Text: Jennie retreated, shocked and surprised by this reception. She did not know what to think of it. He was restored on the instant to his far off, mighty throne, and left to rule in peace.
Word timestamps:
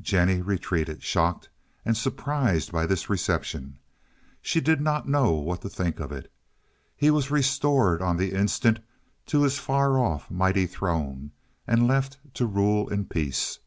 Jennie 0.00 0.40
retreated, 0.40 1.02
shocked 1.02 1.50
and 1.84 1.94
surprised 1.94 2.72
by 2.72 2.86
this 2.86 3.10
reception. 3.10 3.76
She 4.40 4.58
did 4.62 4.80
not 4.80 5.06
know 5.10 5.32
what 5.32 5.60
to 5.60 5.68
think 5.68 6.00
of 6.00 6.10
it. 6.10 6.32
He 6.96 7.10
was 7.10 7.30
restored 7.30 8.00
on 8.00 8.16
the 8.16 8.32
instant 8.32 8.78
to 9.26 9.42
his 9.42 9.58
far 9.58 9.98
off, 9.98 10.30
mighty 10.30 10.64
throne, 10.66 11.32
and 11.66 11.86
left 11.86 12.16
to 12.32 12.46
rule 12.46 12.88
in 12.88 13.04
peace. 13.04 13.58